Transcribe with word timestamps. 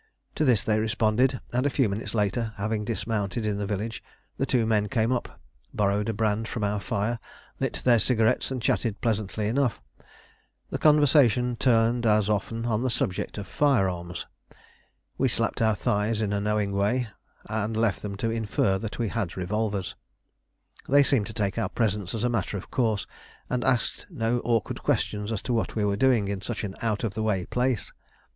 To 0.33 0.43
this 0.43 0.63
they 0.63 0.79
responded, 0.79 1.41
and 1.53 1.63
a 1.63 1.69
few 1.69 1.87
minutes 1.87 2.15
later, 2.15 2.53
having 2.57 2.83
dismounted 2.83 3.45
in 3.45 3.57
the 3.57 3.67
village, 3.67 4.03
the 4.39 4.47
two 4.47 4.65
men 4.65 4.89
came 4.89 5.11
up, 5.11 5.39
borrowed 5.75 6.09
a 6.09 6.13
brand 6.13 6.47
from 6.47 6.63
our 6.63 6.79
fire, 6.79 7.19
lit 7.59 7.83
their 7.85 7.99
cigarettes, 7.99 8.49
and 8.49 8.59
chatted 8.63 8.99
pleasantly 9.01 9.47
enough. 9.47 9.79
The 10.71 10.79
conversation 10.79 11.55
turned, 11.55 12.07
as 12.07 12.31
often, 12.31 12.65
on 12.65 12.81
the 12.81 12.89
subject 12.89 13.37
of 13.37 13.45
firearms. 13.45 14.25
We 15.19 15.27
slapped 15.27 15.61
our 15.61 15.75
thighs 15.75 16.19
in 16.19 16.33
a 16.33 16.41
knowing 16.41 16.71
way, 16.71 17.09
and 17.45 17.77
left 17.77 18.01
them 18.01 18.15
to 18.25 18.31
infer 18.31 18.79
that 18.79 18.97
we 18.97 19.09
had 19.09 19.37
revolvers. 19.37 19.95
They 20.89 21.03
seemed 21.03 21.27
to 21.27 21.33
take 21.33 21.59
our 21.59 21.69
presence 21.69 22.15
as 22.15 22.23
a 22.23 22.27
matter 22.29 22.57
of 22.57 22.71
course, 22.71 23.05
and 23.51 23.63
asked 23.63 24.07
no 24.09 24.39
awkward 24.39 24.81
questions 24.81 25.31
as 25.31 25.43
to 25.43 25.53
what 25.53 25.75
we 25.75 25.85
were 25.85 25.95
doing 25.95 26.27
in 26.27 26.41
such 26.41 26.63
an 26.63 26.73
out 26.81 27.03
of 27.03 27.13
the 27.13 27.21
way 27.21 27.45
place. 27.45 27.91